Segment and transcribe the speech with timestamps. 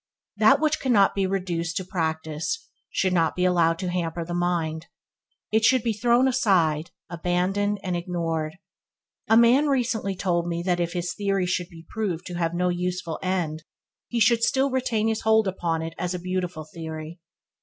[0.37, 4.87] That which cannot be reduced to practice should not be allowed to hamper the mind.
[5.51, 8.57] It should be thrown aside, abandoned, and ignored.
[9.29, 12.69] A man recently told me that if his theory should be proved to have no
[12.69, 13.63] useful end,
[14.07, 17.19] he should still retain his hold upon it as a beautiful theory.